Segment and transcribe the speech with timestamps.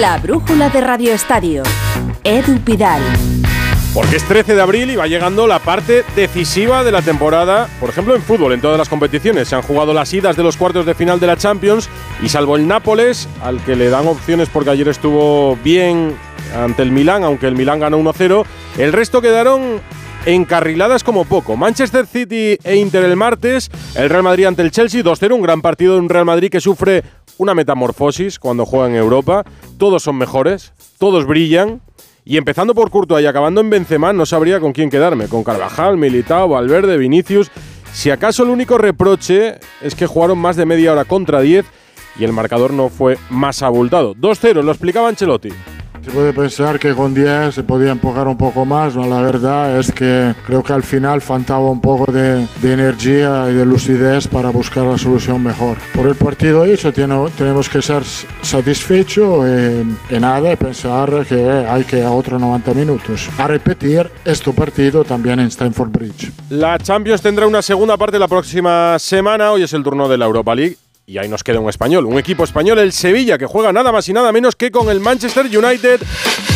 [0.00, 1.64] La brújula de Radio Estadio.
[2.24, 3.02] Edu Pidal.
[3.92, 7.90] Porque es 13 de abril y va llegando la parte decisiva de la temporada, por
[7.90, 9.48] ejemplo en fútbol, en todas las competiciones.
[9.48, 11.90] Se han jugado las idas de los cuartos de final de la Champions
[12.22, 16.16] y salvo el Nápoles, al que le dan opciones porque ayer estuvo bien
[16.56, 18.46] ante el Milán, aunque el Milán ganó 1-0,
[18.78, 19.82] el resto quedaron
[20.26, 21.56] encarriladas como poco.
[21.56, 25.62] Manchester City e Inter el martes, el Real Madrid ante el Chelsea 2-0, un gran
[25.62, 27.02] partido de un Real Madrid que sufre
[27.38, 29.44] una metamorfosis cuando juega en Europa.
[29.78, 31.80] Todos son mejores, todos brillan.
[32.24, 35.26] Y empezando por Courtois y acabando en Benzema, no sabría con quién quedarme.
[35.26, 37.50] Con Carvajal, Militao, Valverde, Vinicius.
[37.92, 41.66] Si acaso el único reproche es que jugaron más de media hora contra 10
[42.18, 44.14] y el marcador no fue más abultado.
[44.14, 45.50] 2-0, lo explicaba Ancelotti.
[46.04, 49.06] Se puede pensar que con 10 se podía empujar un poco más, ¿no?
[49.06, 53.64] La verdad es que creo que al final faltaba un poco de, energía y de
[53.64, 55.76] lucidez para buscar la solución mejor.
[55.94, 58.02] Por el partido hecho tenemos que ser
[58.42, 63.28] satisfechos y, y nada, y pensar que hay que a otros 90 minutos.
[63.38, 66.32] A repetir este partido también en Stamford Bridge.
[66.50, 69.52] La Champions tendrá una segunda parte la próxima semana.
[69.52, 70.81] Hoy es el turno de la Europa League.
[71.04, 74.08] Y ahí nos queda un español, un equipo español, el Sevilla, que juega nada más
[74.08, 76.00] y nada menos que con el Manchester United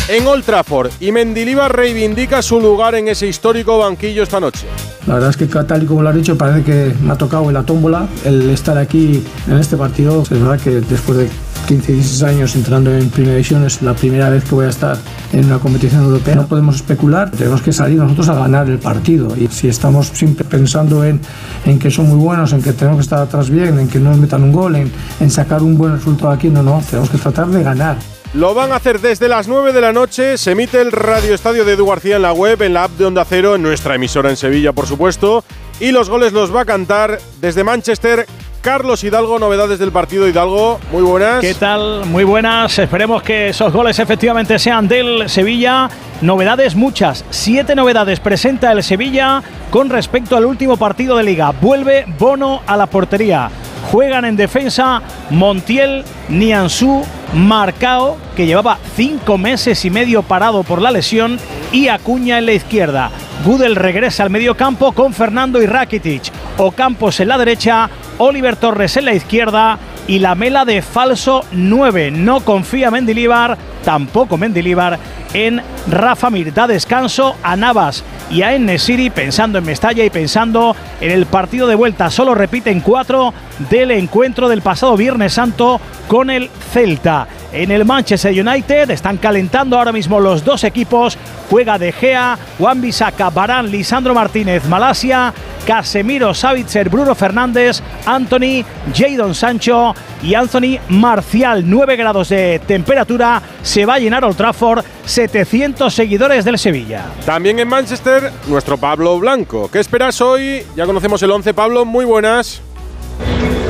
[0.07, 0.89] en Old Trafford.
[1.01, 4.65] Y Mendilibar reivindica su lugar en ese histórico banquillo esta noche.
[5.05, 7.49] La verdad es que tal y como lo has dicho, parece que me ha tocado
[7.49, 10.23] en la tómbola el estar aquí en este partido.
[10.23, 11.29] Es verdad que después de
[11.67, 14.97] 15, 16 años entrando en Primera División es la primera vez que voy a estar
[15.33, 16.35] en una competición europea.
[16.35, 19.35] No podemos especular, tenemos que salir nosotros a ganar el partido.
[19.37, 21.19] Y si estamos siempre pensando en,
[21.65, 24.11] en que son muy buenos, en que tenemos que estar atrás bien, en que no
[24.11, 27.17] nos metan un gol, en, en sacar un buen resultado aquí, no, no, tenemos que
[27.17, 27.97] tratar de ganar.
[28.33, 30.37] Lo van a hacer desde las 9 de la noche.
[30.37, 33.05] Se emite el Radio Estadio de Edu García en la web, en la app de
[33.05, 35.43] Onda Cero, en nuestra emisora en Sevilla, por supuesto.
[35.79, 38.27] Y los goles los va a cantar desde Manchester
[38.67, 41.39] Carlos Hidalgo, novedades del partido Hidalgo, muy buenas.
[41.39, 42.05] ¿Qué tal?
[42.05, 42.77] Muy buenas.
[42.77, 45.89] Esperemos que esos goles efectivamente sean del Sevilla.
[46.19, 51.51] Novedades muchas, siete novedades presenta el Sevilla con respecto al último partido de liga.
[51.61, 53.49] Vuelve Bono a la portería.
[53.89, 57.05] Juegan en defensa Montiel, Nianzú,
[57.35, 61.39] Marcao, que llevaba cinco meses y medio parado por la lesión,
[61.71, 63.11] y Acuña en la izquierda.
[63.45, 66.33] Gudel regresa al medio campo con Fernando y Rakitic.
[66.57, 72.11] Ocampos en la derecha, Oliver Torres en la izquierda y la mela de falso 9.
[72.11, 74.97] No confía Mendilíbar, tampoco Mendilíbar,
[75.33, 76.53] en Rafa Mir.
[76.53, 81.67] Da descanso a Navas y a Enesiri pensando en Mestalla y pensando en el partido
[81.67, 82.09] de vuelta.
[82.09, 83.33] Solo repiten cuatro
[83.69, 87.27] del encuentro del pasado Viernes Santo con el Celta.
[87.53, 91.17] En el Manchester United están calentando ahora mismo los dos equipos.
[91.49, 95.33] Juega De Gea, Juan Bisaca, Barán, Lisandro Martínez, Malasia,
[95.67, 98.63] Casemiro, Savitzer, Bruno Fernández, Anthony,
[98.95, 101.61] Jadon Sancho y Anthony Marcial.
[101.69, 103.41] 9 grados de temperatura.
[103.61, 104.85] Se va a llenar Old Trafford.
[105.03, 107.07] 700 seguidores del Sevilla.
[107.25, 109.69] También en Manchester, nuestro Pablo Blanco.
[109.69, 110.63] ¿Qué esperas hoy?
[110.77, 111.53] Ya conocemos el 11.
[111.53, 112.61] Pablo, muy buenas.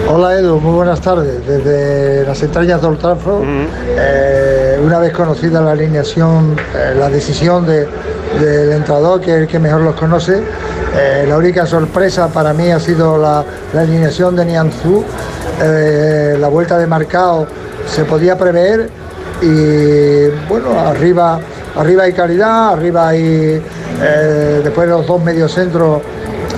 [0.09, 1.45] Hola Edu, muy buenas tardes.
[1.45, 3.43] Desde las entrañas de Old Trafford,
[3.97, 7.87] eh, una vez conocida la alineación, eh, la decisión de-
[8.39, 10.41] del entrador, que es el que mejor los conoce,
[10.95, 15.03] eh, la única sorpresa para mí ha sido la, la alineación de Nianzú.
[15.59, 17.47] La vuelta de Marcao
[17.87, 18.89] se podía prever
[19.41, 21.39] y bueno, arriba,
[21.75, 23.59] arriba hay calidad, arriba hay
[24.63, 26.01] después los dos mediocentros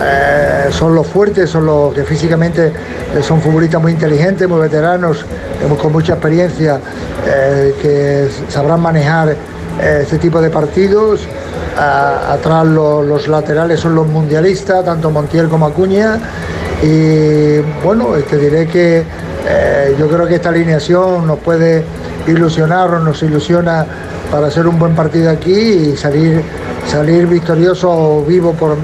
[0.02, 5.22] eh, son los fuertes, son los que físicamente eh, son futbolistas muy inteligentes, muy veteranos,
[5.22, 6.80] eh, con mucha experiencia,
[7.82, 9.36] que sabrán manejar
[9.82, 11.22] este tipo de partidos.
[11.78, 16.18] Atrás lo- los laterales son los mundialistas, tanto Montiel como Acuña.
[16.82, 19.04] Y bueno, te diré que
[20.00, 21.84] yo creo que esta alineación nos puede
[22.28, 23.86] ilusionar o nos ilusiona
[24.32, 26.42] para hacer un buen partido aquí y salir,
[26.88, 28.76] salir victorioso o vivo por,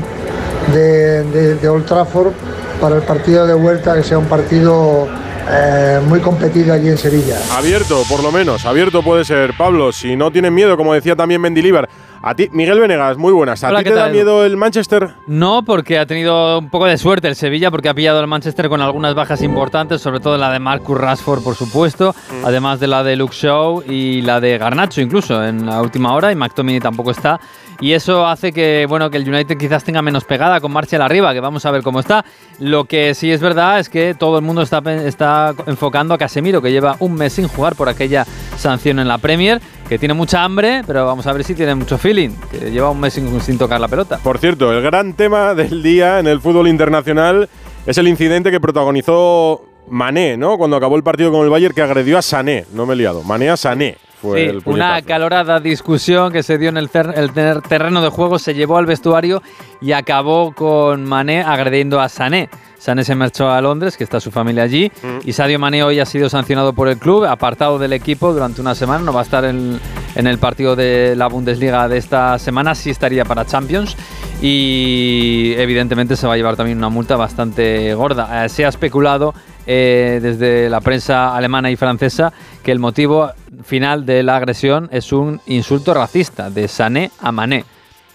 [0.74, 1.24] de,
[1.56, 2.34] de- Old Trafford
[2.82, 5.08] para el partido de vuelta, que sea un partido
[5.50, 7.38] eh, muy competido allí en Sevilla.
[7.56, 8.66] Abierto, por lo menos.
[8.66, 9.92] Abierto puede ser, Pablo.
[9.92, 11.88] Si no tienen miedo, como decía también Mendilibar.
[12.28, 13.64] A ti, Miguel Venegas, muy buenas.
[13.64, 15.14] ¿A Hola, ti ¿qué te da miedo el Manchester?
[15.28, 18.68] No, porque ha tenido un poco de suerte el Sevilla, porque ha pillado al Manchester
[18.68, 23.04] con algunas bajas importantes, sobre todo la de Marcus Rashford, por supuesto, además de la
[23.04, 27.12] de Luke Shaw y la de Garnacho incluso en la última hora, y McTominay tampoco
[27.12, 27.40] está.
[27.80, 31.32] Y eso hace que, bueno, que el United quizás tenga menos pegada con Martial arriba,
[31.32, 32.26] que vamos a ver cómo está.
[32.58, 36.60] Lo que sí es verdad es que todo el mundo está, está enfocando a Casemiro,
[36.60, 38.26] que lleva un mes sin jugar por aquella
[38.58, 41.98] sanción en la Premier, que tiene mucha hambre, pero vamos a ver si tiene mucho
[41.98, 44.20] feeling, que lleva un mes sin, sin tocar la pelota.
[44.24, 47.48] Por cierto, el gran tema del día en el fútbol internacional
[47.86, 50.58] es el incidente que protagonizó Mané, ¿no?
[50.58, 53.22] Cuando acabó el partido con el Bayern que agredió a Sané, no me he liado,
[53.22, 53.98] Mané a Sané.
[54.20, 58.02] fue Sí, el una acalorada discusión que se dio en el, ter- el ter- terreno
[58.02, 59.44] de juego, se llevó al vestuario
[59.82, 62.50] y acabó con Mané agrediendo a Sané.
[62.86, 65.28] Sané se marchó a Londres, que está su familia allí, Mm.
[65.28, 68.76] y Sadio Mané hoy ha sido sancionado por el club, apartado del equipo durante una
[68.76, 69.80] semana, no va a estar en,
[70.14, 73.98] en el partido de la Bundesliga de esta semana, sí estaría para Champions,
[74.40, 78.46] y evidentemente se va a llevar también una multa bastante gorda.
[78.46, 79.34] Eh, se ha especulado
[79.66, 83.32] eh, desde la prensa alemana y francesa que el motivo
[83.64, 87.66] final de la agresión es un insulto racista de Sané a Mané.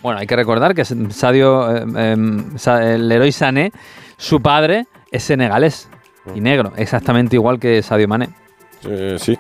[0.00, 3.72] Bueno, hay que recordar que Sadio, eh, em, el héroe Sané,
[4.20, 5.88] su padre es senegalés
[6.34, 8.28] y negro, exactamente igual que Sadio Mané.
[8.86, 9.38] Eh, sí.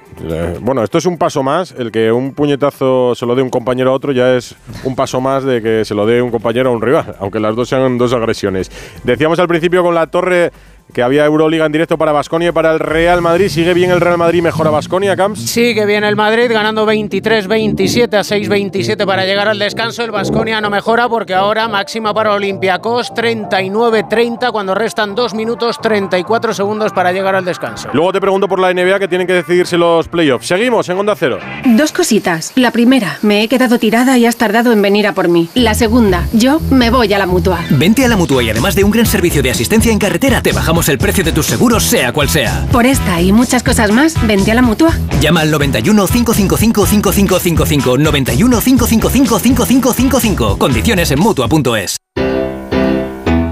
[0.60, 1.72] Bueno, esto es un paso más.
[1.72, 4.54] El que un puñetazo se lo dé un compañero a otro ya es
[4.84, 7.54] un paso más de que se lo dé un compañero a un rival, aunque las
[7.54, 8.70] dos sean dos agresiones.
[9.04, 10.50] Decíamos al principio con la torre
[10.92, 13.48] que había Euroliga en directo para Basconia y para el Real Madrid.
[13.48, 14.42] ¿Sigue bien el Real Madrid?
[14.42, 15.40] ¿Mejora Basconia, Camps?
[15.40, 20.02] Sigue bien el Madrid, ganando 23-27 a 6-27 para llegar al descanso.
[20.02, 26.54] El Vasconia no mejora porque ahora máxima para Olympiacos 39-30 cuando restan 2 minutos 34
[26.54, 27.88] segundos para llegar al descanso.
[27.92, 30.46] Luego te pregunto por la NBA que tienen que decidirse los playoffs.
[30.46, 31.38] Seguimos en Onda Cero.
[31.64, 32.52] Dos cositas.
[32.56, 35.48] La primera, me he quedado tirada y has tardado en venir a por mí.
[35.54, 37.60] La segunda, yo me voy a la mutua.
[37.70, 40.52] Vente a la mutua y además de un gran servicio de asistencia en carretera, te
[40.52, 42.66] bajamos el precio de tus seguros, sea cual sea.
[42.72, 44.96] Por esta y muchas cosas más, vente a la mutua.
[45.20, 50.58] Llama al 91 555 5555 91 555 5555.
[50.58, 51.96] Condiciones en mutua.es.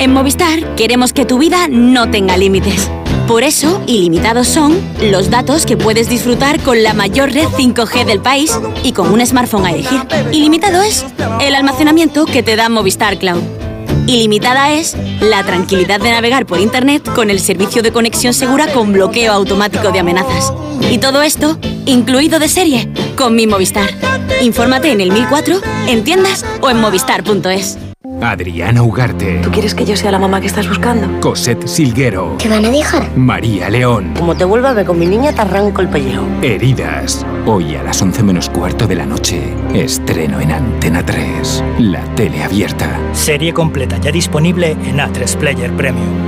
[0.01, 2.89] En Movistar queremos que tu vida no tenga límites.
[3.27, 8.21] Por eso, ilimitados son los datos que puedes disfrutar con la mayor red 5G del
[8.21, 10.01] país y con un smartphone a elegir.
[10.33, 11.05] Ilimitado es
[11.41, 13.68] el almacenamiento que te da Movistar Cloud.
[14.09, 18.91] Ilimitada es la tranquilidad de navegar por Internet con el servicio de conexión segura con
[18.91, 20.51] bloqueo automático de amenazas.
[20.91, 22.89] Y todo esto, incluido de serie,
[23.19, 23.91] con mi Movistar.
[24.41, 27.88] Infórmate en el 1004, en tiendas o en movistar.es.
[28.21, 29.41] Adriana Ugarte.
[29.43, 31.21] ¿Tú quieres que yo sea la mamá que estás buscando?
[31.21, 32.37] Cosette Silguero.
[32.39, 33.17] ¿Te van a dejar?
[33.17, 34.15] María León.
[34.17, 36.25] Como te vuelva a ver con mi niña, te arranco el pellejo.
[36.43, 37.25] Heridas.
[37.47, 39.55] Hoy a las 11 menos cuarto de la noche.
[39.73, 41.65] Estreno en Antena 3.
[41.79, 42.99] La tele abierta.
[43.13, 46.28] Serie completa ya disponible en A3 Player Premium.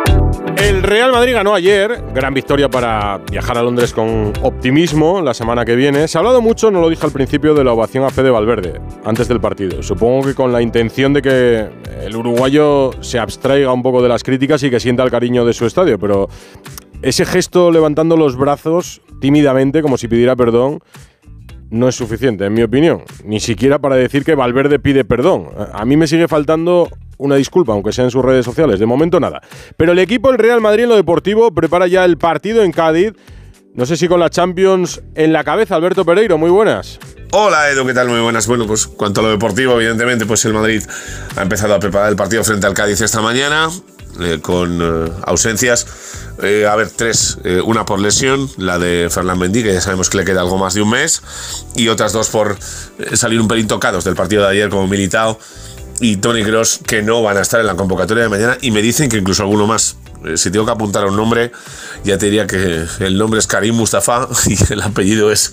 [0.57, 5.65] El Real Madrid ganó ayer, gran victoria para viajar a Londres con optimismo la semana
[5.65, 6.07] que viene.
[6.07, 8.79] Se ha hablado mucho, no lo dije al principio, de la ovación a Fede Valverde
[9.03, 9.83] antes del partido.
[9.83, 11.69] Supongo que con la intención de que
[12.01, 15.53] el uruguayo se abstraiga un poco de las críticas y que sienta el cariño de
[15.53, 16.29] su estadio, pero
[17.01, 20.79] ese gesto levantando los brazos tímidamente, como si pidiera perdón,
[21.71, 23.03] no es suficiente, en mi opinión.
[23.23, 25.47] Ni siquiera para decir que Valverde pide perdón.
[25.73, 28.79] A mí me sigue faltando una disculpa, aunque sea en sus redes sociales.
[28.79, 29.41] De momento nada.
[29.77, 33.13] Pero el equipo, el Real Madrid en lo deportivo, prepara ya el partido en Cádiz.
[33.73, 36.99] No sé si con la Champions en la cabeza, Alberto Pereiro, muy buenas.
[37.31, 38.09] Hola Edu, ¿qué tal?
[38.09, 38.45] Muy buenas.
[38.47, 40.83] Bueno, pues cuanto a lo deportivo, evidentemente, pues el Madrid
[41.37, 43.69] ha empezado a preparar el partido frente al Cádiz esta mañana,
[44.19, 45.87] eh, con eh, ausencias.
[46.41, 47.37] Eh, a ver, tres.
[47.65, 50.73] Una por lesión, la de Fernán Mendy, que ya sabemos que le queda algo más
[50.73, 51.21] de un mes,
[51.75, 52.57] y otras dos por
[53.13, 55.37] salir un pelín tocados del partido de ayer como militado
[55.99, 58.81] y Tony Cross que no van a estar en la convocatoria de mañana y me
[58.81, 59.97] dicen que incluso alguno más.
[60.25, 61.51] Eh, si tengo que apuntar a un nombre,
[62.03, 65.51] ya te diría que el nombre es Karim Mustafa y el apellido es,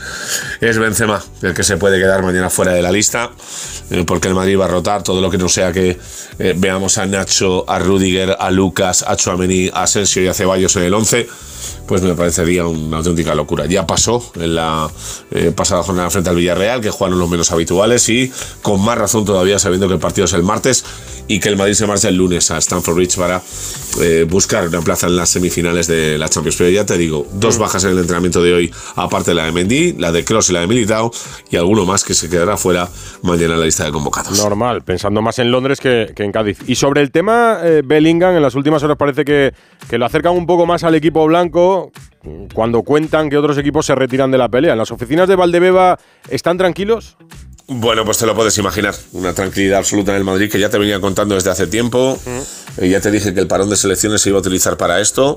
[0.60, 3.30] es Benzema, el que se puede quedar mañana fuera de la lista,
[3.90, 5.02] eh, porque el Madrid va a rotar.
[5.02, 5.98] Todo lo que no sea que
[6.38, 10.76] eh, veamos a Nacho, a Rudiger, a Lucas, a Chouameni, a Asensio y a Ceballos
[10.76, 11.28] en el 11
[11.86, 13.66] pues me parecería una auténtica locura.
[13.66, 14.90] Ya pasó en la
[15.30, 18.30] eh, pasada jornada frente al Villarreal, que jugaron los menos habituales y
[18.62, 20.84] con más razón todavía sabiendo que el partido es el martes
[21.28, 23.42] y que el Madrid se marcha el lunes a Stamford Bridge para
[24.00, 26.56] eh, buscar una plaza en las semifinales de la Champions.
[26.56, 29.52] Pero ya te digo, dos bajas en el entrenamiento de hoy, aparte de la de
[29.52, 31.10] Mendy, la de Cross y la de Militao,
[31.50, 32.88] y alguno más que se quedará fuera
[33.22, 34.38] mañana en la lista de convocados.
[34.38, 36.58] Normal, pensando más en Londres que, que en Cádiz.
[36.66, 39.52] Y sobre el tema eh, Bellingham, en las últimas horas parece que,
[39.88, 43.94] que lo acercan un poco más al equipo blanco cuando cuentan que otros equipos se
[43.94, 44.72] retiran de la pelea.
[44.72, 47.16] ¿En las oficinas de Valdebeba están tranquilos?
[47.70, 48.94] Bueno, pues te lo puedes imaginar.
[49.12, 52.18] Una tranquilidad absoluta en el Madrid que ya te venía contando desde hace tiempo.
[52.80, 55.36] Ya te dije que el parón de selecciones se iba a utilizar para esto.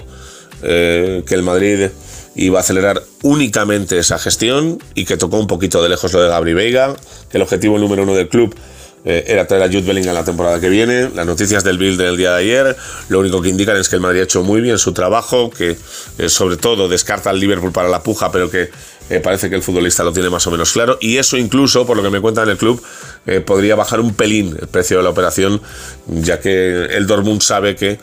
[0.63, 1.89] eh, que el Madrid
[2.35, 6.29] iba a acelerar únicamente esa gestión y que tocó un poquito de lejos lo de
[6.29, 6.95] Gabri Veiga,
[7.29, 8.55] que el objetivo número uno del club
[9.03, 11.09] eh, era traer a Jude Bellingham la temporada que viene.
[11.13, 12.75] Las noticias del Bill del día de ayer
[13.09, 15.77] lo único que indican es que el Madrid ha hecho muy bien su trabajo, que
[16.17, 18.69] eh, sobre todo descarta al Liverpool para la puja, pero que
[19.11, 20.97] eh, parece que el futbolista lo tiene más o menos claro.
[21.01, 22.81] Y eso incluso, por lo que me cuentan en el club,
[23.45, 25.61] podría bajar un pelín el precio de la operación,
[26.07, 27.99] ya que el Dortmund sabe que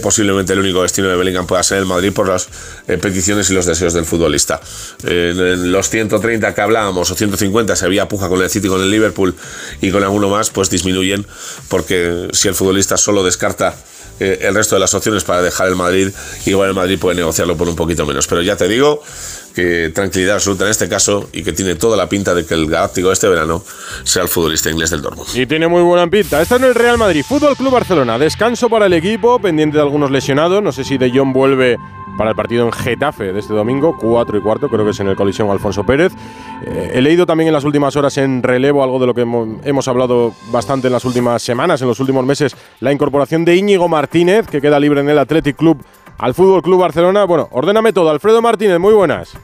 [0.00, 2.48] posiblemente el único destino de Bellingham pueda ser el Madrid por las
[2.86, 4.60] peticiones y los deseos del futbolista.
[5.02, 8.90] en los 130 que hablábamos, o 150, se había puja con el City, con el
[8.90, 9.34] Liverpool
[9.80, 11.26] y con alguno más, pues disminuyen,
[11.68, 13.74] porque si el futbolista solo descarta
[14.20, 16.10] eh, el resto de las opciones para dejar el Madrid,
[16.46, 18.26] igual el Madrid puede negociarlo por un poquito menos.
[18.26, 19.02] Pero ya te digo
[19.54, 22.66] que tranquilidad absoluta en este caso y que tiene toda la pinta de que el
[22.66, 23.62] Galáctico este verano
[24.04, 25.28] sea el futbolista inglés del Dortmund.
[25.34, 26.40] Y tiene muy buena pinta.
[26.40, 28.18] Está en el Real Madrid, Fútbol Club Barcelona.
[28.18, 30.62] Descanso para el equipo, pendiente de algunos lesionados.
[30.62, 31.76] No sé si De Jong vuelve
[32.16, 35.08] para el partido en Getafe de este domingo, 4 y cuarto, creo que es en
[35.08, 36.12] el colisión Alfonso Pérez.
[36.66, 39.88] Eh, he leído también en las últimas horas en relevo algo de lo que hemos,
[39.88, 44.46] hablado bastante en las últimas semanas, en los últimos meses, la incorporación de Íñigo Martínez,
[44.46, 45.82] que queda libre en el Athletic Club
[46.18, 47.24] al Fútbol Club Barcelona.
[47.24, 48.10] Bueno, ordéname todo.
[48.10, 49.36] Alfredo Martínez, muy buenas.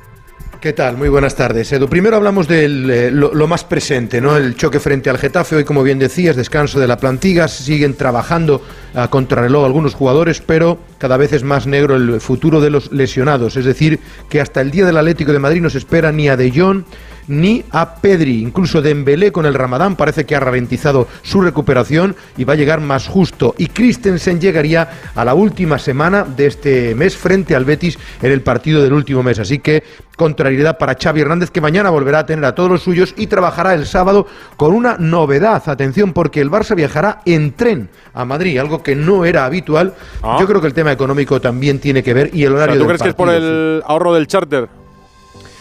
[0.60, 0.96] ¿Qué tal?
[0.96, 1.88] Muy buenas tardes, Edu.
[1.88, 4.36] Primero hablamos de eh, lo, más presente, ¿no?
[4.36, 5.54] El choque frente al Getafe.
[5.54, 7.46] Hoy, como bien decías, descanso de la plantilla.
[7.46, 8.60] Siguen trabajando
[8.92, 13.56] a contrarreloj algunos jugadores, pero cada vez es más negro el futuro de los lesionados.
[13.56, 16.36] Es decir, que hasta el día del Atlético de Madrid no se espera ni a
[16.36, 16.82] De Jong
[17.28, 18.42] ni a Pedri.
[18.42, 22.80] Incluso Dembélé con el Ramadán parece que ha ralentizado su recuperación y va a llegar
[22.80, 23.54] más justo.
[23.58, 28.42] Y Christensen llegaría a la última semana de este mes frente al Betis en el
[28.42, 29.38] partido del último mes.
[29.38, 29.82] Así que
[30.16, 33.74] contrariedad para Xavi Hernández que mañana volverá a tener a todos los suyos y trabajará
[33.74, 35.62] el sábado con una novedad.
[35.68, 39.94] Atención porque el Barça viajará en tren a Madrid, algo que no era habitual.
[40.22, 40.38] Ah.
[40.40, 42.88] Yo creo que el tema económico también tiene que ver y el horario ¿Tú del
[42.88, 44.68] crees que es por el ahorro del charter?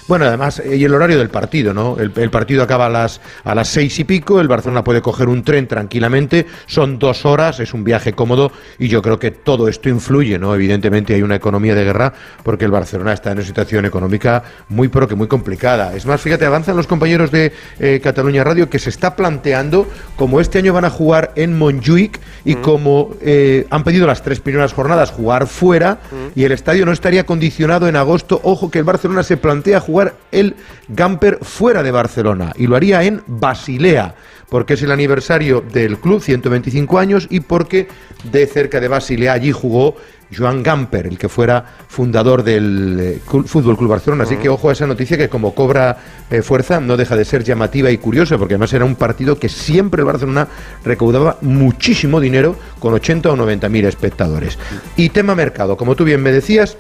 [0.08, 1.98] Bueno, además, eh, y el horario del partido, ¿no?
[2.00, 5.28] El, el partido acaba a las, a las seis y pico, el Barcelona puede coger
[5.28, 9.68] un tren tranquilamente, son dos horas, es un viaje cómodo y yo creo que todo
[9.68, 10.56] esto influye, ¿no?
[10.56, 14.88] Evidentemente hay una economía de guerra porque el Barcelona está en una situación económica muy,
[14.88, 15.94] pero que muy complicada.
[15.94, 20.40] Es más, fíjate, avanzan los compañeros de eh, Cataluña Radio que se está planteando, como
[20.40, 24.72] este año van a jugar en Montjuic y como eh, han pedido las tres primeras
[24.72, 26.00] jornadas jugar fuera
[26.34, 29.97] y el estadio no estaría condicionado en agosto, ojo que el Barcelona se plantea jugar
[30.32, 30.56] el
[30.88, 34.16] Gamper fuera de Barcelona y lo haría en Basilea,
[34.50, 37.88] porque es el aniversario del club, 125 años, y porque
[38.32, 39.96] de cerca de Basilea allí jugó
[40.36, 44.24] Joan Gamper, el que fuera fundador del eh, Fútbol Club Barcelona.
[44.24, 45.98] Así que ojo a esa noticia que como cobra
[46.30, 49.50] eh, fuerza no deja de ser llamativa y curiosa, porque además era un partido que
[49.50, 50.48] siempre el Barcelona
[50.84, 54.58] recaudaba muchísimo dinero con 80 o 90 mil espectadores.
[54.96, 56.78] Y tema mercado, como tú bien me decías,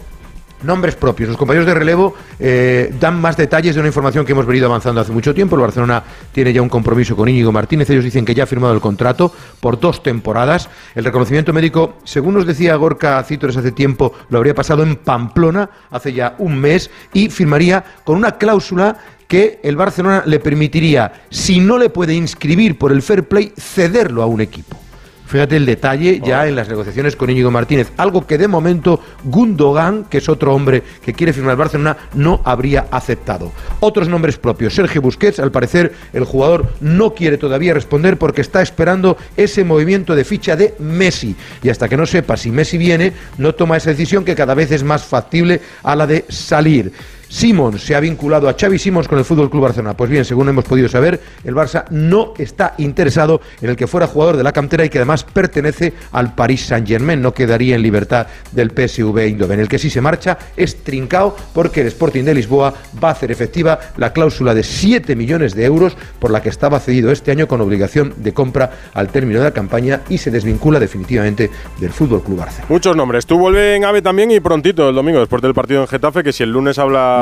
[0.63, 1.29] Nombres propios.
[1.29, 5.01] Los compañeros de relevo eh, dan más detalles de una información que hemos venido avanzando
[5.01, 5.55] hace mucho tiempo.
[5.55, 7.87] El Barcelona tiene ya un compromiso con Íñigo Martínez.
[7.91, 10.67] Ellos dicen que ya ha firmado el contrato por dos temporadas.
[10.95, 15.69] El reconocimiento médico, según nos decía Gorka Cítores hace tiempo, lo habría pasado en Pamplona
[15.91, 18.97] hace ya un mes y firmaría con una cláusula
[19.27, 24.23] que el Barcelona le permitiría, si no le puede inscribir por el fair play, cederlo
[24.23, 24.86] a un equipo.
[25.27, 30.05] Fíjate el detalle ya en las negociaciones con Íñigo Martínez, algo que de momento Gundogan,
[30.05, 33.51] que es otro hombre que quiere firmar el Barcelona, no habría aceptado.
[33.81, 38.61] Otros nombres propios, Sergio Busquets, al parecer el jugador no quiere todavía responder porque está
[38.61, 43.11] esperando ese movimiento de ficha de Messi y hasta que no sepa si Messi viene,
[43.37, 46.93] no toma esa decisión que cada vez es más factible a la de salir.
[47.29, 49.95] Simons se ha vinculado a Xavi Simons con el Fútbol Club Barcelona.
[49.95, 54.07] Pues bien, según hemos podido saber, el Barça no está interesado en el que fuera
[54.07, 57.21] jugador de la cantera y que además pertenece al Paris Saint-Germain.
[57.21, 59.59] No quedaría en libertad del PSV Eindhoven.
[59.59, 63.31] El que sí se marcha es Trincao porque el Sporting de Lisboa va a hacer
[63.31, 67.47] efectiva la cláusula de 7 millones de euros por la que estaba cedido este año
[67.47, 72.23] con obligación de compra al término de la campaña y se desvincula definitivamente del Fútbol
[72.23, 72.67] Club Barcelona.
[72.69, 73.25] Muchos nombres.
[73.25, 76.31] Tú vuelve en AVE también y prontito el domingo, después del partido en Getafe, que
[76.31, 77.16] si el lunes habla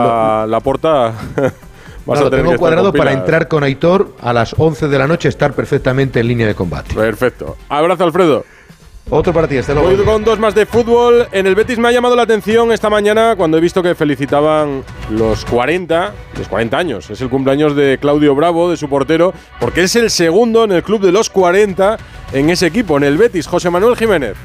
[0.48, 1.14] la porta.
[2.06, 5.08] vas No, a tener tengo cuadrado para entrar con Aitor a las 11 de la
[5.08, 6.94] noche, estar perfectamente en línea de combate.
[6.94, 7.58] Perfecto.
[7.70, 8.46] Abrazo, Alfredo.
[9.08, 9.90] Otro para ti, hasta luego.
[9.96, 11.28] Voy con dos más de fútbol.
[11.32, 14.84] En el Betis me ha llamado la atención esta mañana cuando he visto que felicitaban
[15.12, 17.10] los 40, los 40 años.
[17.12, 20.82] Es el cumpleaños de Claudio Bravo, de su portero, porque es el segundo en el
[20.82, 21.98] club de los 40
[22.34, 23.46] en ese equipo, en el Betis.
[23.46, 24.36] José Manuel Jiménez.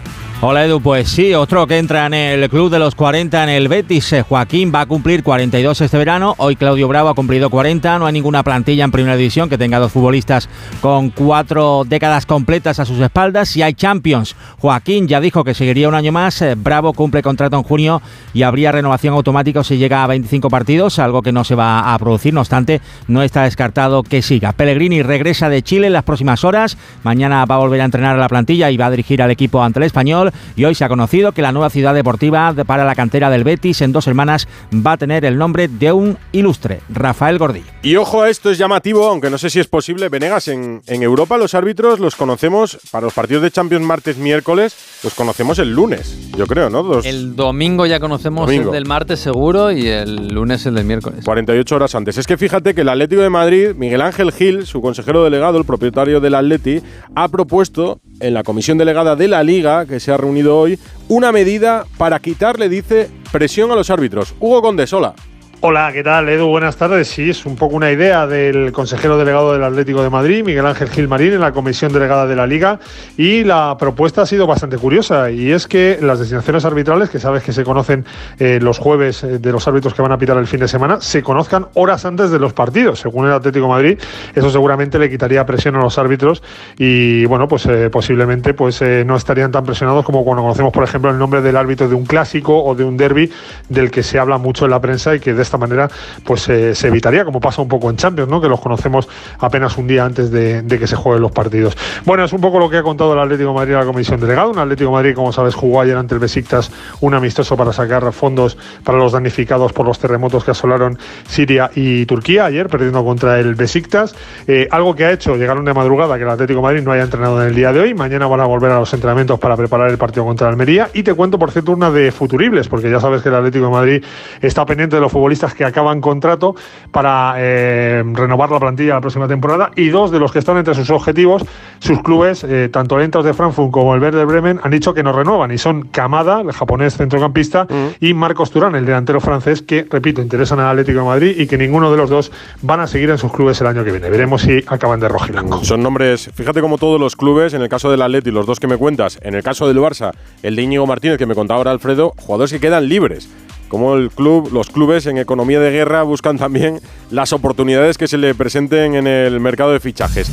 [0.43, 3.69] Hola Edu, pues sí, otro que entra en el club de los 40 en el
[3.69, 4.11] Betis.
[4.15, 6.35] Eh, Joaquín va a cumplir 42 este verano.
[6.39, 7.99] Hoy Claudio Bravo ha cumplido 40.
[7.99, 10.49] No hay ninguna plantilla en primera división que tenga dos futbolistas
[10.81, 13.51] con cuatro décadas completas a sus espaldas.
[13.51, 16.41] Si hay Champions, Joaquín ya dijo que seguiría un año más.
[16.41, 18.01] Eh, Bravo cumple contrato en junio
[18.33, 21.99] y habría renovación automática si llega a 25 partidos, algo que no se va a
[21.99, 22.33] producir.
[22.33, 24.53] No obstante, no está descartado que siga.
[24.53, 26.79] Pellegrini regresa de Chile en las próximas horas.
[27.03, 29.63] Mañana va a volver a entrenar a la plantilla y va a dirigir al equipo
[29.63, 32.95] ante el español y hoy se ha conocido que la nueva ciudad deportiva para la
[32.95, 37.39] cantera del Betis en dos hermanas va a tener el nombre de un ilustre, Rafael
[37.39, 37.67] Gordillo.
[37.83, 41.03] Y ojo a esto es llamativo, aunque no sé si es posible, Venegas, en, en
[41.03, 45.73] Europa los árbitros los conocemos para los partidos de Champions martes, miércoles, los conocemos el
[45.73, 46.83] lunes, yo creo, ¿no?
[46.83, 48.71] Dos- El domingo ya conocemos Domingo.
[48.71, 51.25] el del martes seguro y el lunes el del miércoles.
[51.25, 52.19] 48 horas antes.
[52.19, 55.65] Es que fíjate que el Atlético de Madrid, Miguel Ángel Gil, su consejero delegado, el
[55.65, 56.83] propietario del Atleti,
[57.15, 61.33] ha propuesto en la comisión delegada de la Liga, que se ha reunido hoy, una
[61.33, 64.35] medida para quitarle, dice, presión a los árbitros.
[64.39, 65.15] Hugo Condesola.
[65.63, 66.47] Hola, ¿qué tal, Edu?
[66.47, 67.09] Buenas tardes.
[67.09, 70.89] Sí, es un poco una idea del consejero delegado del Atlético de Madrid, Miguel Ángel
[70.89, 72.81] Gilmarín, en la comisión delegada de la Liga.
[73.19, 77.43] Y la propuesta ha sido bastante curiosa, y es que las designaciones arbitrales, que sabes
[77.43, 78.07] que se conocen
[78.39, 80.99] eh, los jueves eh, de los árbitros que van a pitar el fin de semana,
[81.03, 83.01] se conozcan horas antes de los partidos.
[83.01, 83.99] Según el Atlético Madrid,
[84.35, 86.43] eso seguramente le quitaría presión a los árbitros
[86.79, 91.11] y, bueno, pues eh, posiblemente pues no estarían tan presionados como cuando conocemos, por ejemplo,
[91.11, 93.31] el nombre del árbitro de un clásico o de un derby
[93.69, 95.91] del que se habla mucho en la prensa y que de esta manera
[96.25, 98.41] pues eh, se evitaría, como pasa un poco en Champions, ¿no?
[98.41, 99.09] que los conocemos
[99.41, 101.77] apenas un día antes de, que se jueguen los partidos.
[102.05, 104.49] Bueno, es un poco lo que ha contado el Atlético Madrid a la Comisión Delegada.
[104.49, 108.57] Un Atlético Madrid, como sabes, jugó ayer ante el Besiktas un amistoso para sacar fondos
[108.85, 113.57] para los damnificados por los terremotos que asolaron Siria y Turquía ayer, perdiendo contra el
[113.57, 114.15] Besiktas.
[114.47, 117.43] Eh, algo que ha hecho, llegaron de madrugada, que el Atlético Madrid no haya entrenado
[117.43, 117.95] en el día de hoy.
[117.95, 120.91] Mañana van a volver a los entrenamientos para preparar el partido contra Almería.
[120.95, 123.71] Y te cuento, por cierto, una de futuribles, porque ya sabes que el Atlético de
[123.73, 124.05] Madrid
[124.41, 126.55] está pendiente de los futbolistas que acaban contrato
[126.91, 129.71] para eh, renovar la plantilla la próxima temporada.
[129.77, 131.45] Y dos de los que están entre sus objetivos,
[131.79, 135.03] sus clubes, eh, tanto el Eintracht de Frankfurt como el Werder Bremen, han dicho que
[135.03, 135.51] no renuevan.
[135.53, 137.67] Y son Kamada, el japonés centrocampista,
[138.01, 141.57] y Marcos Turán, el delantero francés, que, repito, interesan al Atlético de Madrid y que
[141.57, 142.33] ninguno de los dos
[142.63, 144.11] van a seguir en sus clubes el año que viene.
[144.11, 145.65] Veremos si acaban de rojo y blanco.
[145.65, 148.67] Son nombres, fíjate como todos los clubes, en el caso del Atleti, los dos que
[148.67, 150.13] me cuentas, en el caso del Barça,
[150.43, 153.29] el de Íñigo Martínez que me contaba ahora Alfredo, jugadores que quedan libres.
[153.71, 158.19] Como el club, los clubes en economía de guerra buscan también las oportunidades que se
[158.19, 160.29] le presenten en el mercado de fichajes.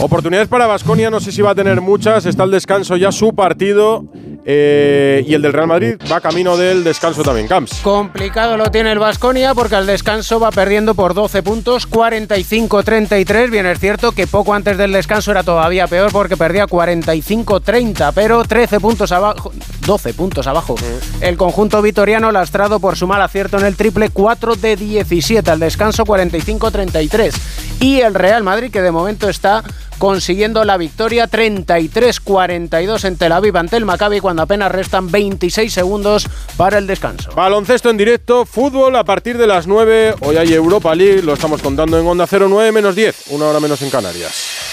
[0.00, 2.24] Oportunidades para Basconia, no sé si va a tener muchas.
[2.24, 4.06] Está el descanso ya su partido.
[4.50, 7.46] Eh, y el del Real Madrid va camino del descanso también.
[7.46, 7.80] Camps.
[7.82, 13.50] Complicado lo tiene el Vasconia porque al descanso va perdiendo por 12 puntos, 45-33.
[13.50, 18.42] Bien, es cierto que poco antes del descanso era todavía peor porque perdía 45-30, pero
[18.42, 19.52] 13 puntos abajo,
[19.84, 20.76] 12 puntos abajo.
[21.20, 25.60] El conjunto vitoriano lastrado por su mal acierto en el triple 4 de 17, al
[25.60, 27.34] descanso 45-33.
[27.80, 29.62] Y el Real Madrid que de momento está
[29.98, 36.28] consiguiendo la victoria 33-42 en Tel Aviv ante el Maccabi cuando apenas restan 26 segundos
[36.56, 37.30] para el descanso.
[37.32, 40.14] Baloncesto en directo, fútbol a partir de las 9.
[40.20, 43.82] Hoy hay Europa League, lo estamos contando en Onda 09 menos 10, una hora menos
[43.82, 44.68] en Canarias.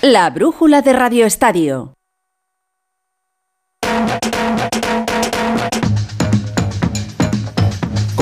[0.00, 1.94] La brújula de Radio Estadio.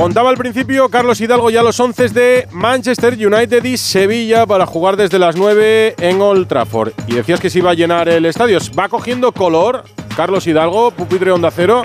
[0.03, 4.97] Contaba al principio Carlos Hidalgo ya los 11 de Manchester United y Sevilla para jugar
[4.97, 6.93] desde las 9 en Old Trafford.
[7.07, 8.59] Y decías que se iba a llenar el estadio.
[8.77, 9.85] ¿Va cogiendo color
[10.17, 11.85] Carlos Hidalgo, pupitre Onda Cero?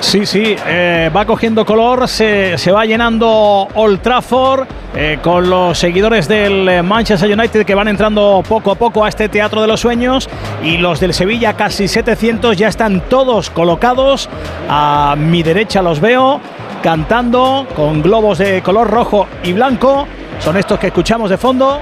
[0.00, 5.78] Sí, sí, eh, va cogiendo color, se, se va llenando Old Trafford eh, con los
[5.78, 9.66] seguidores del eh, Manchester United que van entrando poco a poco a este Teatro de
[9.66, 10.26] los Sueños
[10.64, 14.30] y los del Sevilla, casi 700, ya están todos colocados.
[14.70, 16.40] A mi derecha los veo
[16.86, 20.06] cantando con globos de color rojo y blanco.
[20.38, 21.80] Son estos que escuchamos de fondo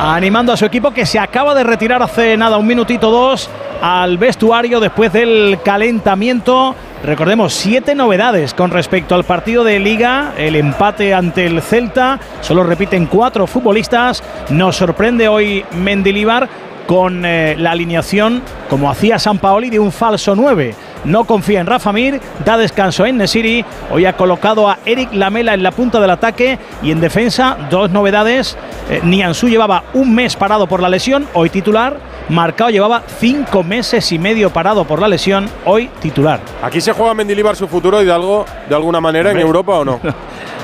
[0.00, 3.50] animando a su equipo que se acaba de retirar hace nada, un minutito dos,
[3.82, 6.74] al vestuario después del calentamiento.
[7.04, 12.62] Recordemos, siete novedades con respecto al partido de liga, el empate ante el Celta, solo
[12.62, 16.48] repiten cuatro futbolistas, nos sorprende hoy Mendilibar
[16.86, 20.74] con eh, la alineación, como hacía San Paoli, de un falso 9.
[21.04, 23.64] No confía en Rafa Mir, da descanso en Nesiri.
[23.90, 27.90] Hoy ha colocado a Eric Lamela en la punta del ataque y en defensa, dos
[27.90, 28.56] novedades.
[28.90, 31.96] Eh, Nianzú llevaba un mes parado por la lesión, hoy titular.
[32.28, 36.40] Marcao llevaba cinco meses y medio parado por la lesión, hoy titular.
[36.62, 39.38] ¿Aquí se juega Mendilibar su futuro Hidalgo de alguna manera en.
[39.38, 40.00] Europa o no?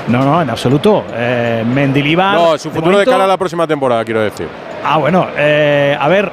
[0.07, 1.03] No, no, en absoluto.
[1.15, 2.35] Eh, Mendilibar.
[2.35, 4.47] No, su futuro de momento- cara a la próxima temporada, quiero decir.
[4.83, 6.31] Ah, bueno, eh, a ver,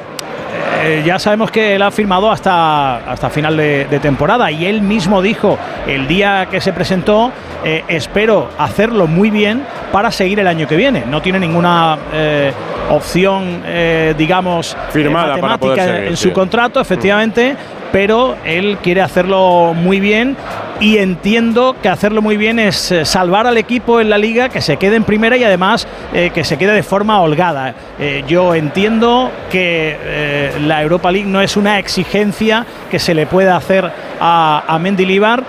[0.82, 4.82] eh, ya sabemos que él ha firmado hasta, hasta final de, de temporada y él
[4.82, 7.32] mismo dijo el día que se presentó,
[7.64, 11.04] eh, espero hacerlo muy bien para seguir el año que viene.
[11.06, 12.52] No tiene ninguna eh,
[12.90, 13.62] opción,
[14.18, 16.28] digamos, Firmada para poder seguir, en sí.
[16.28, 17.56] su contrato, efectivamente,
[17.92, 20.36] pero él quiere hacerlo muy bien
[20.80, 24.60] y entiendo que hacerlo muy bien es eh, salvar al equipo en la liga, que
[24.60, 27.74] se quede en primera y además eh, que se quede de forma holgada.
[28.00, 33.56] Eh, yo entiendo que la Europa League no es una exigencia que se le pueda
[33.56, 35.44] hacer a, a Mendilibar,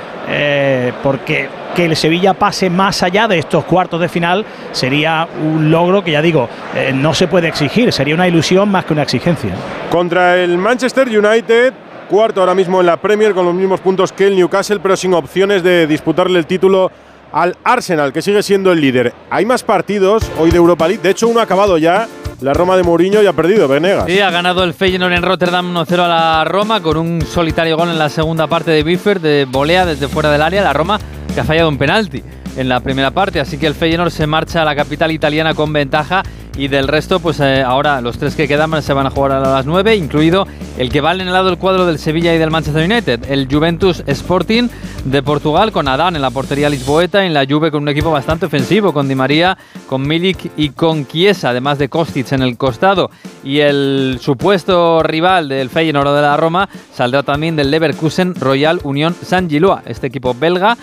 [1.01, 6.03] porque que el Sevilla pase más allá de estos cuartos de final sería un logro
[6.03, 6.47] que ya digo,
[6.93, 9.51] no se puede exigir, sería una ilusión más que una exigencia.
[9.89, 11.73] Contra el Manchester United,
[12.13, 15.15] cuarto ahora mismo en la Premier con los mismos puntos que el Newcastle, pero sin
[15.15, 16.91] opciones de disputarle el título
[17.32, 19.12] al Arsenal, que sigue siendo el líder.
[19.32, 22.08] Hay más partidos hoy de Europa League, de hecho uno ha acabado ya.
[22.41, 24.06] La Roma de Mourinho ya ha perdido, Venegas.
[24.06, 27.89] Sí, ha ganado el Feyenoord en Rotterdam 1-0 a la Roma con un solitario gol
[27.89, 30.62] en la segunda parte de Biffer de volea desde fuera del área.
[30.62, 30.99] La Roma
[31.34, 32.21] que ha fallado un penalti
[32.57, 35.73] en la primera parte, así que el Feyenoord se marcha a la capital italiana con
[35.73, 36.23] ventaja
[36.55, 39.39] y del resto, pues eh, ahora los tres que quedan se van a jugar a
[39.39, 42.51] las 9, incluido el que vale en el lado del cuadro del Sevilla y del
[42.51, 44.67] Manchester United, el Juventus Sporting
[45.05, 48.45] de Portugal con Adán en la portería lisboeta, en la Juve con un equipo bastante
[48.45, 53.09] ofensivo, con Di María, con Milik y con Chiesa, además de Kostic en el costado.
[53.43, 59.15] Y el supuesto rival del Feyenoord de la Roma saldrá también del Leverkusen Royal Unión
[59.21, 60.77] San Giloa, este equipo belga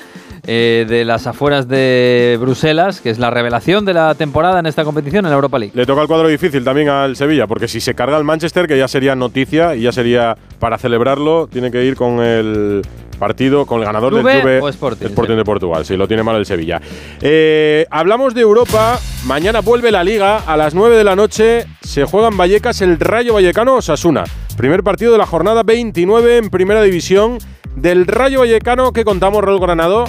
[0.46, 4.84] eh, de las afueras de Bruselas, que es la revelación de la temporada en esta
[4.84, 5.72] competición en la Europa League.
[5.74, 8.78] Le toca el cuadro difícil también al Sevilla, porque si se carga el Manchester, que
[8.78, 12.82] ya sería noticia y ya sería para celebrarlo, tiene que ir con el
[13.20, 15.84] partido, con el ganador del Juve Sporting, de Portugal.
[15.84, 16.80] Sí, lo tiene mal el Sevilla.
[17.20, 18.98] Eh, hablamos de Europa.
[19.26, 20.38] Mañana vuelve la Liga.
[20.38, 24.24] A las 9 de la noche se juega en Vallecas el Rayo Vallecano Osasuna.
[24.56, 27.38] Primer partido de la jornada 29 en Primera División
[27.76, 30.06] del Rayo Vallecano que contamos, Raúl Granado.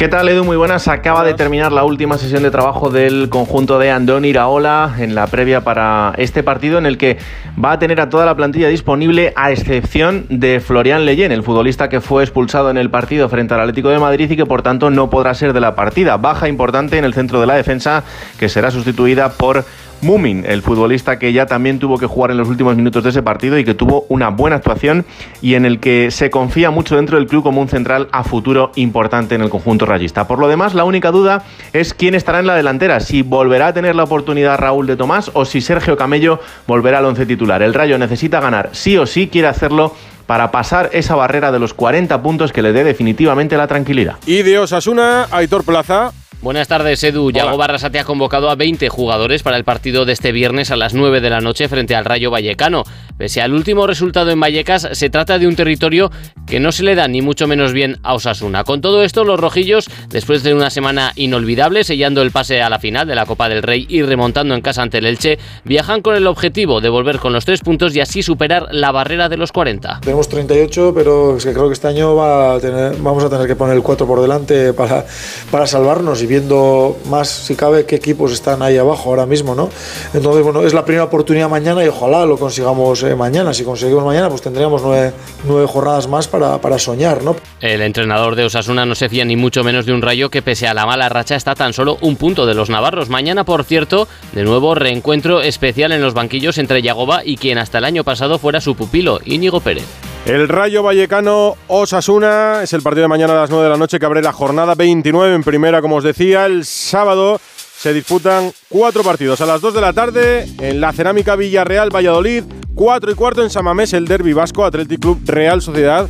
[0.00, 0.44] ¿Qué tal Edu?
[0.44, 0.88] Muy buenas.
[0.88, 5.26] Acaba de terminar la última sesión de trabajo del conjunto de Andoni Iraola en la
[5.26, 7.18] previa para este partido en el que
[7.62, 11.90] va a tener a toda la plantilla disponible a excepción de Florian Leyen, el futbolista
[11.90, 14.88] que fue expulsado en el partido frente al Atlético de Madrid y que por tanto
[14.88, 16.16] no podrá ser de la partida.
[16.16, 18.02] Baja importante en el centro de la defensa
[18.38, 19.66] que será sustituida por
[20.02, 23.22] Mumin, el futbolista que ya también tuvo que jugar en los últimos minutos de ese
[23.22, 25.04] partido y que tuvo una buena actuación
[25.42, 28.72] y en el que se confía mucho dentro del club como un central a futuro
[28.76, 30.26] importante en el conjunto rayista.
[30.26, 33.72] Por lo demás, la única duda es quién estará en la delantera, si volverá a
[33.74, 37.62] tener la oportunidad Raúl de Tomás o si Sergio Camello volverá al once titular.
[37.62, 39.94] El Rayo necesita ganar, sí o sí quiere hacerlo
[40.26, 44.16] para pasar esa barrera de los 40 puntos que le dé definitivamente la tranquilidad.
[44.26, 46.12] Y de Osasuna, Aitor Plaza.
[46.42, 47.30] Buenas tardes, Edu.
[47.30, 50.94] Yago Barrasate ha convocado a 20 jugadores para el partido de este viernes a las
[50.94, 52.82] 9 de la noche frente al Rayo Vallecano.
[53.18, 56.10] Pese al último resultado en Vallecas, se trata de un territorio
[56.46, 58.64] que no se le da ni mucho menos bien a Osasuna.
[58.64, 62.78] Con todo esto, los rojillos, después de una semana inolvidable, sellando el pase a la
[62.78, 66.16] final de la Copa del Rey y remontando en casa ante el Elche, viajan con
[66.16, 69.52] el objetivo de volver con los tres puntos y así superar la barrera de los
[69.52, 70.00] 40.
[70.00, 73.46] Tenemos 38, pero es que creo que este año va a tener- vamos a tener
[73.46, 75.04] que poner el 4 por delante para,
[75.50, 79.68] para salvarnos y viendo más, si cabe, qué equipos están ahí abajo ahora mismo, ¿no?
[80.14, 83.52] Entonces, bueno, es la primera oportunidad mañana y ojalá lo consigamos eh, mañana.
[83.52, 87.34] Si conseguimos mañana, pues tendríamos nueve, jornadas más para, para soñar, ¿no?
[87.60, 90.68] El entrenador de Osasuna no se fía ni mucho menos de un rayo que pese
[90.68, 93.08] a la mala racha está tan solo un punto de los navarros.
[93.08, 97.78] Mañana, por cierto, de nuevo reencuentro especial en los banquillos entre Yagoba y quien hasta
[97.78, 100.09] el año pasado fuera su pupilo, Íñigo Pérez.
[100.26, 103.98] El Rayo Vallecano Osasuna es el partido de mañana a las 9 de la noche
[103.98, 106.46] que abre la jornada 29 en primera, como os decía.
[106.46, 107.40] El sábado
[107.76, 109.40] se disputan cuatro partidos.
[109.40, 113.50] A las 2 de la tarde en la Cerámica Villarreal Valladolid, 4 y cuarto en
[113.50, 116.08] Samamés el Derby Vasco Athletic Club Real Sociedad.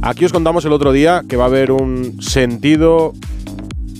[0.00, 3.12] Aquí os contamos el otro día que va a haber un sentido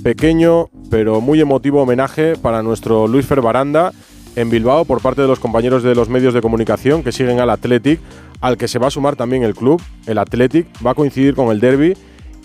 [0.03, 3.93] pequeño pero muy emotivo homenaje para nuestro Luis Fer Baranda
[4.37, 7.51] en Bilbao por parte de los compañeros de los medios de comunicación que siguen al
[7.51, 8.01] Athletic,
[8.41, 11.51] al que se va a sumar también el club, el Athletic, va a coincidir con
[11.51, 11.97] el derby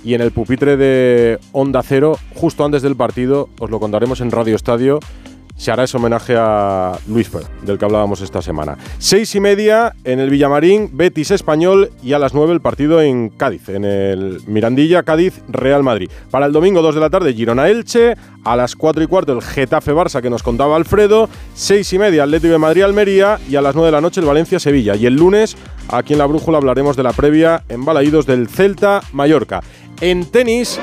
[0.04, 4.32] y en el pupitre de Onda Cero, justo antes del partido, os lo contaremos en
[4.32, 5.00] Radio Estadio,
[5.58, 8.78] se hará ese homenaje a Luis Fer, del que hablábamos esta semana.
[8.98, 13.30] Seis y media en el Villamarín, Betis Español y a las nueve el partido en
[13.30, 16.10] Cádiz, en el Mirandilla, Cádiz, Real Madrid.
[16.30, 19.42] Para el domingo, dos de la tarde, Girona Elche, a las cuatro y cuarto el
[19.42, 23.62] Getafe Barça que nos contaba Alfredo, seis y media Atlético de Madrid Almería y a
[23.62, 24.96] las nueve de la noche el Valencia Sevilla.
[24.96, 29.02] Y el lunes, aquí en la Brújula hablaremos de la previa en Balaídos del Celta
[29.14, 29.62] Mallorca.
[30.02, 30.80] En tenis,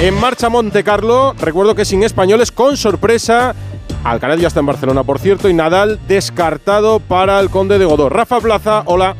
[0.00, 3.54] en marcha Monte Carlo, recuerdo que sin españoles, con sorpresa,
[4.02, 8.08] Alcaraz ya está en Barcelona, por cierto, y Nadal descartado para el Conde de Godó.
[8.08, 9.14] Rafa Plaza, hola.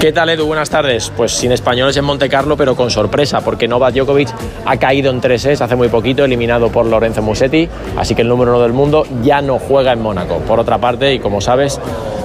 [0.00, 0.46] ¿Qué tal Edu?
[0.46, 1.12] Buenas tardes.
[1.14, 4.30] Pues sin españoles en Monte Carlo, pero con sorpresa, porque Novak Djokovic
[4.64, 8.28] ha caído en 3 sets hace muy poquito, eliminado por Lorenzo Musetti, así que el
[8.28, 10.38] número uno del mundo ya no juega en Mónaco.
[10.38, 11.78] Por otra parte, y como sabes,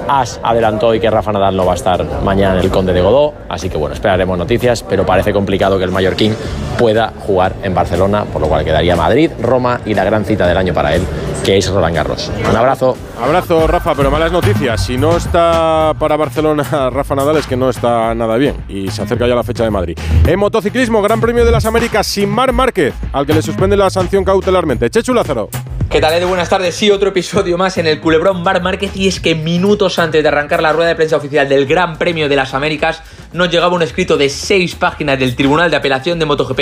[0.08, 3.02] As adelantó hoy que Rafa Nadal no va a estar mañana en el Conde de
[3.02, 6.36] Godó, así que bueno, esperaremos noticias, pero parece complicado que el mallorquín
[6.78, 10.58] pueda jugar en Barcelona, por lo cual quedaría Madrid, Roma y la gran cita del
[10.58, 11.02] año para él,
[11.44, 12.32] que es Roland Garros.
[12.50, 12.96] Un abrazo.
[13.22, 14.86] Abrazo, Rafa, pero malas noticias.
[14.86, 19.02] Si no está para Barcelona Rafa Nadal es que no está nada bien y se
[19.02, 19.98] acerca ya la fecha de Madrid.
[20.28, 23.89] En motociclismo, Gran Premio de las Américas sin Mar Márquez, al que le suspende la
[23.89, 24.89] sanción cautelarmente.
[24.89, 25.50] Chechu Lázaro.
[25.89, 26.28] ¿Qué tal, Edu?
[26.28, 26.76] Buenas tardes.
[26.76, 30.28] Sí, otro episodio más en el culebrón Bar Márquez y es que minutos antes de
[30.28, 33.02] arrancar la rueda de prensa oficial del Gran Premio de las Américas
[33.34, 36.60] nos llegaba un escrito de seis páginas del Tribunal de Apelación de MotoGP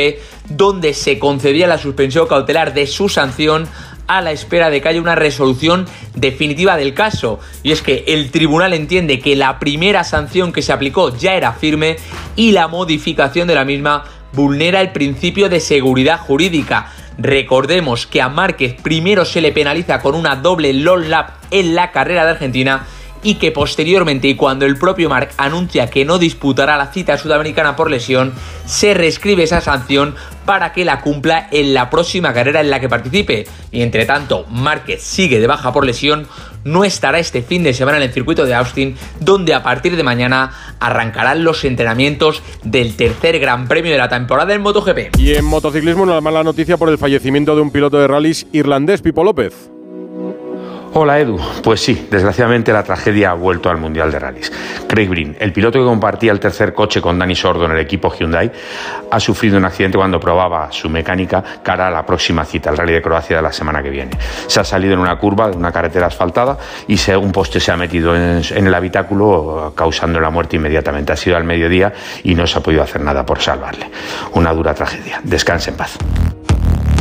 [0.49, 3.67] donde se concedía la suspensión cautelar de su sanción
[4.07, 7.39] a la espera de que haya una resolución definitiva del caso.
[7.63, 11.53] Y es que el tribunal entiende que la primera sanción que se aplicó ya era
[11.53, 11.95] firme
[12.35, 16.91] y la modificación de la misma vulnera el principio de seguridad jurídica.
[17.17, 21.91] Recordemos que a Márquez primero se le penaliza con una doble long lap en la
[21.91, 22.85] carrera de Argentina
[23.23, 27.75] y que posteriormente y cuando el propio Marc anuncia que no disputará la cita sudamericana
[27.75, 28.33] por lesión,
[28.65, 32.89] se reescribe esa sanción para que la cumpla en la próxima carrera en la que
[32.89, 33.47] participe.
[33.71, 36.27] Y entre tanto, Márquez sigue de baja por lesión,
[36.63, 40.03] no estará este fin de semana en el circuito de Austin, donde a partir de
[40.03, 45.17] mañana arrancarán los entrenamientos del tercer Gran Premio de la temporada en MotoGP.
[45.17, 49.01] Y en motociclismo una mala noticia por el fallecimiento de un piloto de rallies irlandés,
[49.01, 49.69] Pipo López.
[50.95, 54.51] Hola Edu, pues sí, desgraciadamente la tragedia ha vuelto al Mundial de Rallys.
[54.87, 58.13] Craig Breen, el piloto que compartía el tercer coche con Danny Sordo en el equipo
[58.13, 58.51] Hyundai,
[59.09, 62.93] ha sufrido un accidente cuando probaba su mecánica cara a la próxima cita, el Rally
[62.93, 64.11] de Croacia de la semana que viene.
[64.45, 67.75] Se ha salido en una curva de una carretera asfaltada y un poste se ha
[67.75, 71.11] metido en, en el habitáculo causando la muerte inmediatamente.
[71.11, 71.91] Ha sido al mediodía
[72.23, 73.89] y no se ha podido hacer nada por salvarle.
[74.33, 75.21] Una dura tragedia.
[75.23, 75.97] Descanse en paz.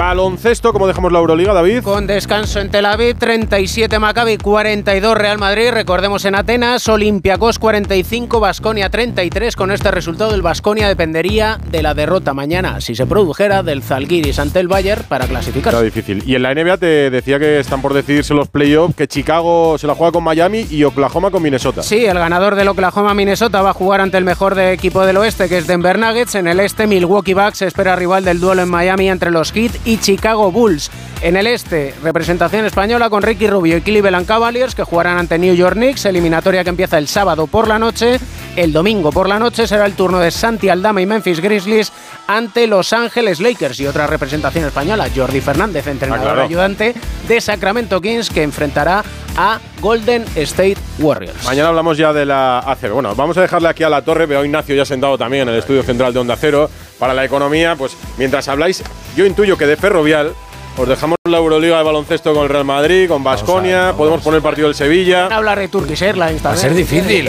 [0.02, 1.84] Baloncesto, como dejamos la Euroliga, David?
[1.84, 5.70] Con descanso en Tel Aviv, 37 Maccabi, 42 Real Madrid.
[5.70, 9.54] Recordemos en Atenas, Olympiacos 45, Basconia 33.
[9.54, 14.40] Con este resultado, el Basconia dependería de la derrota mañana, si se produjera, del Zalgiris
[14.40, 15.72] ante el Bayern para clasificar.
[15.72, 16.24] Está difícil.
[16.26, 19.86] Y en la NBA te decía que están por decidirse los playoffs, que Chicago se
[19.86, 21.84] la juega con Miami y Oklahoma con Minnesota.
[21.84, 25.48] Sí, el ganador del Oklahoma-Minnesota va a jugar ante el mejor de equipo del oeste,
[25.48, 26.34] que es Denver Nuggets.
[26.34, 29.91] En el este, Milwaukee Bucks espera rival del duelo en Miami entre los Heat y
[29.98, 30.90] Chicago Bulls.
[31.22, 35.54] En el este, representación española con Ricky Rubio y Cleveland Cavaliers que jugarán ante New
[35.54, 38.18] York Knicks, eliminatoria que empieza el sábado por la noche.
[38.54, 41.90] El domingo por la noche será el turno de Santi Aldama y Memphis Grizzlies
[42.26, 46.42] ante Los Ángeles Lakers y otra representación española, Jordi Fernández, entrenador Ah, claro.
[46.48, 46.94] ayudante
[47.28, 49.02] de Sacramento Kings que enfrentará
[49.38, 51.44] a Golden State Warriors.
[51.46, 52.92] Mañana hablamos ya de la ACB.
[52.92, 54.26] Bueno, vamos a dejarle aquí a la torre.
[54.26, 56.68] Veo a Ignacio ya sentado también en el estudio central de Onda Cero.
[56.98, 58.84] Para la economía, pues mientras habláis,
[59.16, 60.34] yo intuyo que de Ferrovial
[60.76, 64.42] os dejamos la Euroliga de baloncesto con el Real Madrid, con Basconia, podemos poner el
[64.42, 65.26] partido del Sevilla.
[65.26, 67.28] Hablar de Turkish Airlines Va a ser difícil.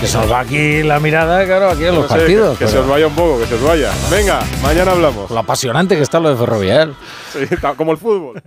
[0.00, 2.58] que se nos va aquí la mirada, claro, aquí en los sé, partidos.
[2.58, 3.90] que, que se os vaya un poco, que se os vaya.
[4.10, 5.30] Venga, mañana hablamos.
[5.30, 6.94] Lo apasionante que está lo de Ferrovial.
[7.32, 7.40] Sí,
[7.76, 8.42] como el fútbol.